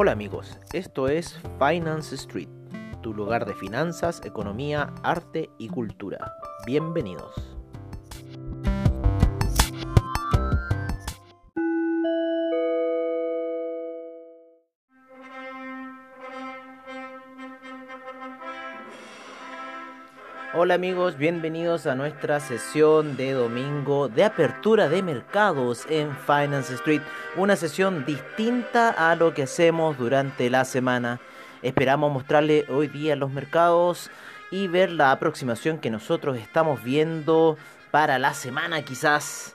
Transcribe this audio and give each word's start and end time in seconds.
Hola 0.00 0.12
amigos, 0.12 0.56
esto 0.72 1.08
es 1.08 1.40
Finance 1.58 2.14
Street, 2.14 2.48
tu 3.02 3.12
lugar 3.12 3.44
de 3.46 3.54
finanzas, 3.54 4.22
economía, 4.24 4.94
arte 5.02 5.50
y 5.58 5.66
cultura. 5.66 6.34
Bienvenidos. 6.64 7.58
Hola 20.60 20.74
amigos, 20.74 21.16
bienvenidos 21.16 21.86
a 21.86 21.94
nuestra 21.94 22.40
sesión 22.40 23.16
de 23.16 23.32
domingo 23.32 24.08
de 24.08 24.24
apertura 24.24 24.88
de 24.88 25.02
mercados 25.02 25.86
en 25.88 26.16
Finance 26.16 26.74
Street, 26.74 27.02
una 27.38 27.56
sesión 27.56 28.04
distinta 28.04 28.90
a 28.90 29.14
lo 29.14 29.32
que 29.32 29.44
hacemos 29.44 29.96
durante 29.96 30.50
la 30.50 30.64
semana. 30.64 31.20
Esperamos 31.62 32.12
mostrarle 32.12 32.66
hoy 32.68 32.88
día 32.88 33.16
los 33.16 33.30
mercados 33.30 34.10
y 34.50 34.66
ver 34.66 34.90
la 34.90 35.12
aproximación 35.12 35.78
que 35.78 35.90
nosotros 35.90 36.36
estamos 36.36 36.82
viendo 36.82 37.56
para 37.90 38.18
la 38.18 38.34
semana 38.34 38.82
quizás. 38.82 39.54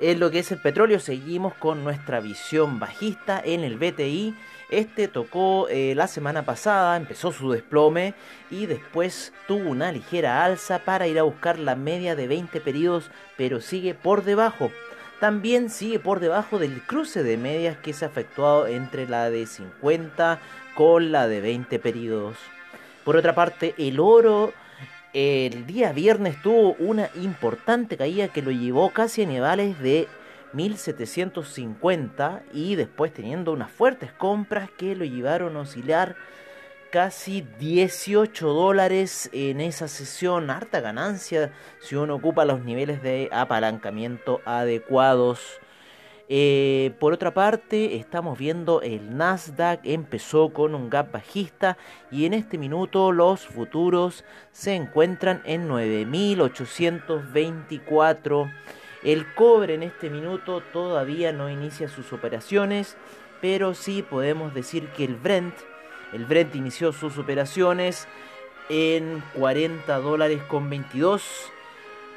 En 0.00 0.20
lo 0.20 0.30
que 0.30 0.40
es 0.40 0.52
el 0.52 0.60
petróleo 0.60 1.00
seguimos 1.00 1.54
con 1.54 1.82
nuestra 1.82 2.20
visión 2.20 2.78
bajista 2.78 3.40
en 3.44 3.64
el 3.64 3.78
BTI 3.78 4.34
este 4.70 5.08
tocó 5.08 5.68
eh, 5.68 5.94
la 5.94 6.08
semana 6.08 6.44
pasada, 6.44 6.96
empezó 6.96 7.30
su 7.30 7.50
desplome 7.52 8.14
y 8.50 8.66
después 8.66 9.32
tuvo 9.46 9.70
una 9.70 9.92
ligera 9.92 10.44
alza 10.44 10.80
para 10.80 11.06
ir 11.06 11.18
a 11.18 11.22
buscar 11.22 11.58
la 11.58 11.76
media 11.76 12.16
de 12.16 12.26
20 12.26 12.60
periodos, 12.60 13.10
pero 13.36 13.60
sigue 13.60 13.94
por 13.94 14.24
debajo. 14.24 14.72
También 15.24 15.70
sigue 15.70 15.98
por 15.98 16.20
debajo 16.20 16.58
del 16.58 16.82
cruce 16.82 17.22
de 17.22 17.38
medias 17.38 17.78
que 17.78 17.94
se 17.94 18.04
ha 18.04 18.08
efectuado 18.08 18.66
entre 18.66 19.08
la 19.08 19.30
de 19.30 19.46
50 19.46 20.38
con 20.74 21.12
la 21.12 21.26
de 21.28 21.40
20 21.40 21.78
periodos. 21.78 22.36
Por 23.06 23.16
otra 23.16 23.34
parte, 23.34 23.74
el 23.78 24.00
oro 24.00 24.52
el 25.14 25.64
día 25.64 25.92
viernes 25.92 26.42
tuvo 26.42 26.74
una 26.74 27.08
importante 27.14 27.96
caída 27.96 28.28
que 28.28 28.42
lo 28.42 28.50
llevó 28.50 28.90
casi 28.90 29.22
a 29.22 29.26
niveles 29.26 29.80
de 29.80 30.08
1750 30.52 32.42
y 32.52 32.74
después 32.74 33.10
teniendo 33.14 33.52
unas 33.52 33.70
fuertes 33.70 34.12
compras 34.12 34.68
que 34.76 34.94
lo 34.94 35.06
llevaron 35.06 35.56
a 35.56 35.60
oscilar 35.60 36.16
casi 36.94 37.44
18 37.58 38.46
dólares 38.46 39.28
en 39.32 39.60
esa 39.60 39.88
sesión, 39.88 40.48
harta 40.48 40.80
ganancia 40.80 41.50
si 41.80 41.96
uno 41.96 42.14
ocupa 42.14 42.44
los 42.44 42.64
niveles 42.64 43.02
de 43.02 43.28
apalancamiento 43.32 44.40
adecuados. 44.44 45.40
Eh, 46.28 46.94
por 47.00 47.12
otra 47.12 47.34
parte, 47.34 47.96
estamos 47.96 48.38
viendo 48.38 48.80
el 48.80 49.16
Nasdaq 49.16 49.80
empezó 49.82 50.52
con 50.52 50.76
un 50.76 50.88
gap 50.88 51.10
bajista 51.10 51.76
y 52.12 52.26
en 52.26 52.34
este 52.34 52.58
minuto 52.58 53.10
los 53.10 53.44
futuros 53.44 54.24
se 54.52 54.76
encuentran 54.76 55.42
en 55.46 55.66
9824 55.66 58.52
el 59.02 59.34
cobre 59.34 59.74
en 59.74 59.82
este 59.82 60.10
minuto 60.10 60.62
todavía 60.72 61.32
no 61.32 61.50
inicia 61.50 61.88
sus 61.88 62.12
operaciones, 62.12 62.96
pero 63.40 63.74
sí 63.74 64.02
podemos 64.02 64.54
decir 64.54 64.86
que 64.96 65.04
el 65.04 65.16
Brent, 65.16 65.54
el 66.14 66.24
Brent 66.26 66.54
inició 66.54 66.92
sus 66.92 67.18
operaciones 67.18 68.06
en 68.68 69.22
40 69.34 69.98
dólares 69.98 70.42
con 70.48 70.70
22 70.70 71.22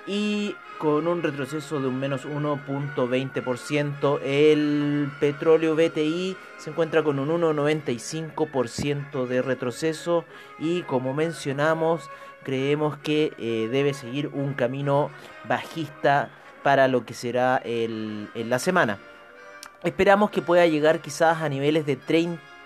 y 0.06 0.56
con 0.78 1.08
un 1.08 1.24
retroceso 1.24 1.82
de 1.82 1.88
un 1.88 2.00
menos 2.00 2.26
1.20%. 2.26 4.20
El 4.24 5.10
petróleo 5.20 5.76
BTI 5.76 6.38
se 6.58 6.70
encuentra 6.70 7.04
con 7.04 7.20
un 7.20 7.30
1.95% 7.42 9.26
de 9.26 9.42
retroceso 9.42 10.24
y 10.60 10.84
como 10.84 11.14
mencionamos 11.14 12.10
creemos 12.44 12.98
que 12.98 13.34
eh, 13.38 13.68
debe 13.72 13.94
seguir 13.94 14.28
un 14.28 14.54
camino 14.54 15.10
bajista 15.50 16.30
para 16.64 16.88
lo 16.88 17.06
que 17.06 17.14
será 17.14 17.58
el, 17.58 18.30
en 18.36 18.50
la 18.50 18.60
semana. 18.60 19.00
Esperamos 19.84 20.30
que 20.30 20.42
pueda 20.42 20.66
llegar 20.66 21.02
quizás 21.02 21.42
a 21.42 21.50
niveles 21.50 21.86
de 21.86 21.96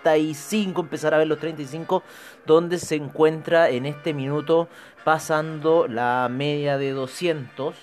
35, 0.04 0.82
empezar 0.82 1.14
a 1.14 1.18
ver 1.18 1.28
los 1.28 1.40
35, 1.40 2.04
donde 2.46 2.80
se 2.80 2.96
encuentra 2.96 3.70
en 3.70 3.86
este 3.86 4.14
minuto 4.14 4.68
pasando 5.04 5.88
la 5.88 6.28
media 6.30 6.78
de 6.78 6.92
200 6.92 7.76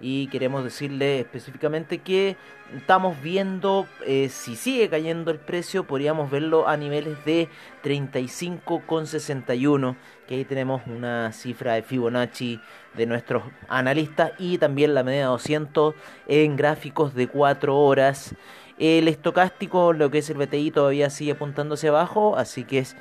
y 0.00 0.28
queremos 0.28 0.62
decirle 0.62 1.18
específicamente 1.20 1.98
que 1.98 2.36
estamos 2.76 3.20
viendo 3.20 3.88
eh, 4.06 4.28
si 4.28 4.54
sigue 4.54 4.88
cayendo 4.88 5.32
el 5.32 5.38
precio 5.38 5.82
podríamos 5.84 6.30
verlo 6.30 6.68
a 6.68 6.76
niveles 6.76 7.16
de 7.24 7.48
35,61 7.82 9.96
que 10.28 10.36
ahí 10.36 10.44
tenemos 10.44 10.82
una 10.86 11.32
cifra 11.32 11.74
de 11.74 11.82
Fibonacci 11.82 12.60
de 12.94 13.06
nuestros 13.06 13.42
analistas 13.68 14.30
y 14.38 14.58
también 14.58 14.94
la 14.94 15.02
media 15.02 15.22
de 15.22 15.26
200 15.26 15.96
en 16.28 16.56
gráficos 16.56 17.12
de 17.14 17.26
4 17.26 17.76
horas 17.76 18.36
el 18.78 19.08
estocástico 19.08 19.92
lo 19.92 20.10
que 20.10 20.18
es 20.18 20.30
el 20.30 20.38
BTI 20.38 20.70
todavía 20.70 21.10
sigue 21.10 21.32
apuntándose 21.32 21.88
abajo 21.88 22.36
así 22.36 22.64
que 22.64 22.80
es 22.80 22.96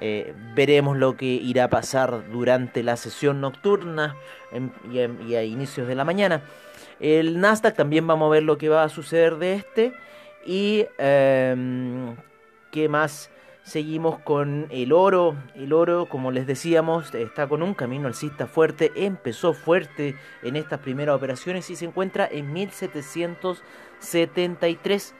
eh, 0.00 0.32
veremos 0.54 0.96
lo 0.96 1.16
que 1.16 1.26
irá 1.26 1.64
a 1.64 1.70
pasar 1.70 2.30
durante 2.30 2.84
la 2.84 2.96
sesión 2.96 3.40
nocturna 3.40 4.14
y, 4.92 5.34
a, 5.34 5.42
inicios 5.42 5.88
de 5.88 5.94
la 5.96 6.04
mañana. 6.04 6.42
El 7.00 7.40
Nasdaq 7.40 7.74
también 7.74 8.06
vamos 8.06 8.28
a 8.28 8.30
ver 8.30 8.44
lo 8.44 8.58
que 8.58 8.68
va 8.68 8.84
a 8.84 8.88
suceder 8.88 9.36
de 9.36 9.54
este. 9.54 9.92
Y 10.46 10.86
em, 10.98 12.14
qué 12.70 12.88
más. 12.88 13.30
Seguimos 13.68 14.18
con 14.20 14.66
el 14.70 14.92
oro. 14.94 15.36
El 15.54 15.74
oro, 15.74 16.06
como 16.06 16.30
les 16.30 16.46
decíamos, 16.46 17.14
está 17.14 17.46
con 17.46 17.62
un 17.62 17.74
camino 17.74 18.08
alcista 18.08 18.46
fuerte. 18.46 18.92
Empezó 18.96 19.52
fuerte 19.52 20.16
en 20.42 20.56
estas 20.56 20.80
primeras 20.80 21.14
operaciones 21.14 21.68
y 21.68 21.76
se 21.76 21.84
encuentra 21.84 22.26
en 22.32 22.50
1773. 22.50 25.14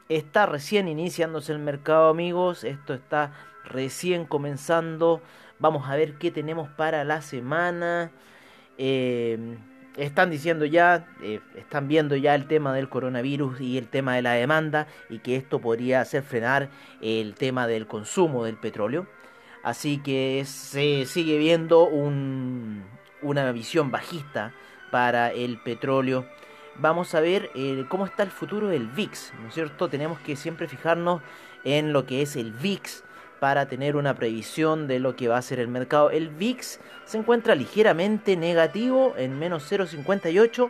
está 0.08 0.46
recién 0.46 0.88
iniciándose 0.88 1.52
el 1.52 1.60
mercado, 1.60 2.10
amigos. 2.10 2.64
Esto 2.64 2.94
está 2.94 3.34
recién 3.66 4.26
comenzando. 4.26 5.22
Vamos 5.60 5.90
a 5.90 5.96
ver 5.96 6.18
qué 6.20 6.32
tenemos 6.32 6.70
para 6.70 7.04
la 7.04 7.22
semana. 7.22 8.12
Em, 8.78 9.58
están 9.98 10.30
diciendo 10.30 10.66
ya, 10.66 11.08
eh, 11.22 11.40
están 11.56 11.88
viendo 11.88 12.16
ya 12.16 12.36
el 12.36 12.48
tema 12.48 12.74
del 12.74 12.90
coronavirus 12.90 13.62
y 13.62 13.78
el 13.78 13.88
tema 13.88 14.16
de 14.16 14.22
la 14.22 14.34
demanda 14.34 14.88
y 15.10 15.20
que 15.20 15.36
esto 15.36 15.60
podría 15.60 16.02
hacer 16.02 16.24
frenar 16.24 16.70
el 17.02 17.36
tema 17.36 17.68
del 17.68 17.88
consumo 17.88 18.46
del 18.46 18.58
petróleo. 18.58 19.08
Así 19.64 19.98
que 19.98 20.44
se 20.46 21.06
sigue 21.06 21.38
viendo 21.38 21.86
una 21.88 23.52
visión 23.52 23.90
bajista 23.90 24.54
para 24.92 25.32
el 25.32 25.60
petróleo 25.60 26.26
vamos 26.78 27.16
a 27.16 27.20
ver 27.20 27.52
eh, 27.56 27.86
cómo 27.90 28.06
está 28.06 28.24
el 28.24 28.32
futuro 28.32 28.68
del 28.68 28.88
VIX, 28.88 29.34
¿no 29.42 29.48
es 29.48 29.54
cierto? 29.54 29.88
Tenemos 29.90 30.20
que 30.20 30.36
siempre 30.36 30.68
fijarnos 30.68 31.22
en 31.64 31.94
lo 31.94 32.06
que 32.06 32.22
es 32.22 32.36
el 32.36 32.52
VIX 32.52 33.04
para 33.40 33.68
tener 33.68 33.96
una 33.96 34.16
previsión 34.16 34.88
de 34.88 35.00
lo 35.00 35.16
que 35.16 35.28
va 35.28 35.38
a 35.38 35.42
ser 35.42 35.60
el 35.60 35.68
mercado. 35.68 36.10
El 36.10 36.30
VIX 36.30 36.80
se 37.06 37.18
encuentra 37.18 37.56
ligeramente 37.56 38.36
negativo 38.36 39.14
en 39.18 39.38
menos 39.38 39.70
0,58, 39.72 40.70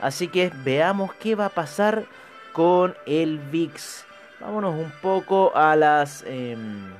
así 0.00 0.28
que 0.28 0.52
veamos 0.64 1.12
qué 1.14 1.34
va 1.34 1.46
a 1.46 1.50
pasar 1.50 2.04
con 2.52 2.94
el 3.06 3.38
VIX. 3.38 4.04
Vámonos 4.40 4.74
un 4.74 4.92
poco 5.02 5.56
a 5.56 5.76
las, 5.76 6.24
em, 6.26 6.92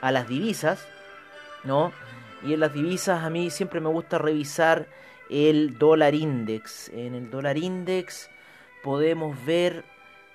a 0.00 0.12
las 0.12 0.28
divisas, 0.28 0.86
¿no? 1.64 1.92
Y 2.42 2.54
en 2.54 2.60
las 2.60 2.72
divisas 2.72 3.24
a 3.24 3.30
mí 3.30 3.50
siempre 3.50 3.80
me 3.80 3.88
gusta 3.88 4.18
revisar 4.18 4.86
el 5.28 5.78
dólar 5.78 6.14
index. 6.14 6.88
En 6.90 7.14
el 7.14 7.30
dólar 7.30 7.58
index 7.58 8.30
podemos 8.82 9.36
ver 9.44 9.84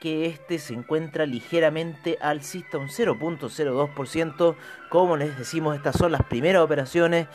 que 0.02 0.26
este 0.26 0.58
se 0.58 0.74
encuentra 0.74 1.28
ligeramente 1.28 2.18
alcista, 2.20 2.80
un 2.80 2.88
0.02%. 2.90 4.56
Como 4.90 5.16
les 5.16 5.38
decimos, 5.38 5.76
estas 5.76 5.96
son 5.96 6.12
las 6.12 6.24
primeras 6.24 6.64
operaciones. 6.64 7.28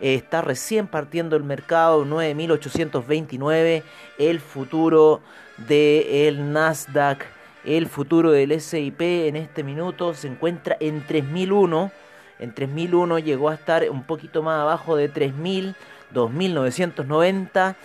está 0.00 0.40
recién 0.40 0.86
partiendo 0.86 1.36
el 1.36 1.44
mercado, 1.44 2.06
9.829. 2.06 3.82
El 4.18 4.40
futuro 4.40 5.20
del 5.68 6.52
Nasdaq 6.52 7.26
El 7.64 7.86
futuro 7.88 8.32
del 8.32 8.58
SIP 8.58 9.00
en 9.02 9.36
este 9.36 9.62
minuto 9.62 10.14
se 10.14 10.28
encuentra 10.28 10.78
en 10.80 11.06
3001. 11.06 11.92
En 12.38 12.54
3001 12.54 13.18
llegó 13.18 13.50
a 13.50 13.54
estar 13.54 13.88
un 13.90 14.02
poquito 14.04 14.42
más 14.42 14.60
abajo 14.60 14.96
de 14.96 15.10
3000, 15.10 15.76
2990. 16.10 17.76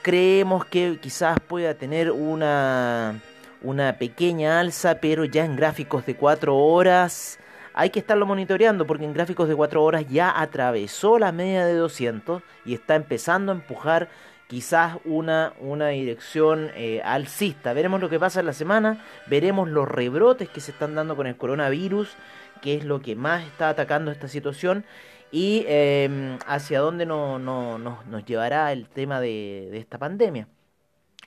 Creemos 0.00 0.64
que 0.64 0.98
quizás 1.00 1.38
pueda 1.40 1.74
tener 1.74 2.10
una, 2.10 3.20
una 3.64 3.98
pequeña 3.98 4.60
alza, 4.60 5.00
pero 5.00 5.24
ya 5.24 5.44
en 5.44 5.56
gráficos 5.56 6.06
de 6.06 6.14
4 6.14 6.56
horas 6.56 7.38
hay 7.74 7.90
que 7.90 7.98
estarlo 7.98 8.24
monitoreando 8.26 8.86
porque 8.86 9.04
en 9.04 9.12
gráficos 9.12 9.48
de 9.48 9.56
4 9.56 9.82
horas 9.82 10.06
ya 10.08 10.40
atravesó 10.40 11.18
la 11.18 11.32
media 11.32 11.66
de 11.66 11.74
200 11.74 12.42
y 12.64 12.74
está 12.74 12.94
empezando 12.94 13.50
a 13.50 13.56
empujar 13.56 14.08
quizás 14.46 14.98
una, 15.04 15.54
una 15.60 15.88
dirección 15.88 16.70
eh, 16.76 17.00
alcista. 17.04 17.72
Veremos 17.72 18.00
lo 18.00 18.08
que 18.08 18.20
pasa 18.20 18.40
en 18.40 18.46
la 18.46 18.52
semana, 18.52 19.02
veremos 19.26 19.68
los 19.68 19.88
rebrotes 19.88 20.48
que 20.48 20.60
se 20.60 20.70
están 20.70 20.94
dando 20.94 21.16
con 21.16 21.26
el 21.26 21.36
coronavirus, 21.36 22.16
que 22.62 22.74
es 22.76 22.84
lo 22.84 23.00
que 23.00 23.16
más 23.16 23.44
está 23.44 23.70
atacando 23.70 24.10
esta 24.10 24.28
situación 24.28 24.84
y 25.30 25.64
em, 25.66 26.38
hacia 26.46 26.78
dónde 26.78 27.06
no, 27.06 27.40
nos 27.40 28.24
llevará 28.24 28.70
el 28.70 28.88
tema 28.88 29.20
de, 29.20 29.76
esta 29.76 29.98
pandemia. 29.98 30.46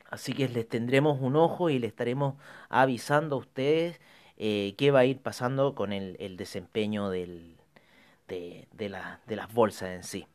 Así 0.09 0.33
que 0.33 0.47
les 0.47 0.67
tendremos 0.67 1.19
un 1.21 1.35
ojo 1.35 1.69
y 1.69 1.79
les 1.79 1.89
estaremos 1.89 2.35
avisando 2.69 3.35
a 3.35 3.39
ustedes 3.39 3.99
eh, 4.37 4.75
qué 4.77 4.91
va 4.91 4.99
a 4.99 5.05
ir 5.05 5.19
pasando 5.19 5.75
con 5.75 5.93
el, 5.93 6.37
desempeño 6.37 7.09
de, 7.09 7.55
de, 8.27 8.89
las 8.89 9.53
bolsas 9.53 9.89
en 9.89 10.03
sí. 10.03 10.27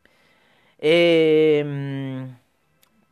Em, 0.78 2.36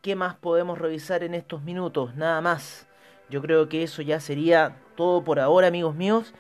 ¿Qué 0.02 0.16
más 0.16 0.34
podemos 0.34 0.78
revisar 0.78 1.22
en 1.22 1.34
estos 1.34 1.62
minutos? 1.62 2.16
Nada 2.16 2.40
más. 2.40 2.86
Yo 3.28 3.40
creo 3.42 3.68
que 3.68 3.82
eso 3.84 4.02
ya 4.02 4.18
sería 4.18 4.76
todo 4.96 5.22
por 5.22 5.38
ahora, 5.38 5.68
amigos 5.68 5.94
míos. 5.94 6.34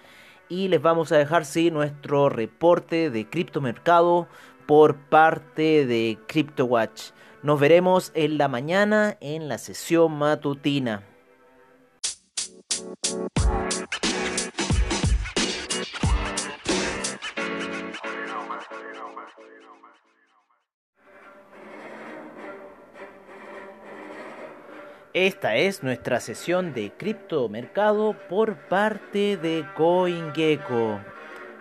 Y 0.48 0.68
les 0.68 0.82
vamos 0.82 1.12
a 1.12 1.18
dejar, 1.18 1.44
sí, 1.44 1.70
nuestro 1.70 2.28
reporte 2.28 3.10
de 3.10 3.28
criptomercado 3.28 4.26
por 4.66 4.96
parte 4.96 5.86
de 5.86 6.18
CryptoWatch. 6.26 7.12
Nos 7.42 7.58
veremos 7.58 8.12
en 8.14 8.36
la 8.36 8.48
mañana 8.48 9.16
en 9.20 9.48
la 9.48 9.56
sesión 9.56 10.12
matutina. 10.12 11.02
Esta 25.14 25.56
es 25.56 25.82
nuestra 25.82 26.20
sesión 26.20 26.74
de 26.74 26.92
criptomercado 26.92 28.14
por 28.28 28.68
parte 28.68 29.38
de 29.38 29.66
CoinGecko. 29.76 31.00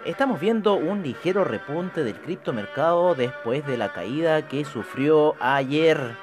Estamos 0.06 0.40
viendo 0.40 0.76
un 0.76 1.04
ligero 1.04 1.44
repunte 1.44 2.06
del 2.06 2.16
criptomercado 2.16 3.16
después 3.16 3.68
de 3.68 3.76
la 3.76 3.92
caída 3.92 4.48
que 4.48 4.64
sufrió 4.64 5.36
ayer. 5.42 6.16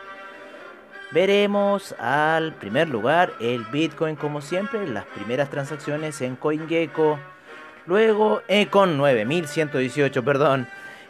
Veremos 1.13 1.95
al 1.99 2.55
primer 2.55 2.89
lugar 2.89 3.35
el 3.39 3.65
Bitcoin 3.65 4.17
como 4.17 4.41
siempre, 4.41 4.87
las 4.89 5.05
primeras 5.05 5.51
transacciones 5.51 6.23
en 6.23 6.37
CoinGecko. 6.37 7.19
Luego 7.85 8.41
eh, 8.49 8.69
con 8.69 8.97
9118, 8.97 10.25
perdón. 10.25 10.67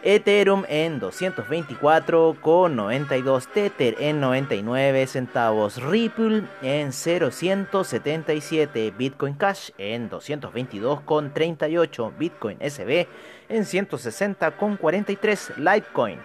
Ethereum 0.08 0.64
en 0.69 1.00
224,92, 1.00 3.49
Tether 3.53 3.97
en 3.99 4.20
99 4.20 5.08
centavos, 5.08 5.82
Ripple 5.82 6.44
en 6.62 6.93
0.177, 6.93 8.97
Bitcoin 8.97 9.35
Cash 9.35 9.70
en 9.79 10.08
222,38, 10.08 12.17
Bitcoin 12.17 12.58
SB 12.61 13.08
en 13.49 13.64
160,43, 13.64 15.56
Litecoin 15.56 16.20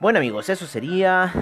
Bueno 0.00 0.20
amigos, 0.20 0.48
eso 0.48 0.64
sería 0.66 1.32